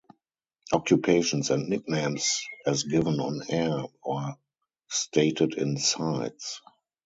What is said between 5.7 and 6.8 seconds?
cites.